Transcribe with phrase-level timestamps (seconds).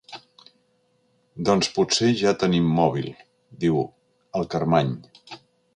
[1.49, 3.81] Doncs potser ja tenim mòbil —diu
[4.41, 4.95] el Carmany.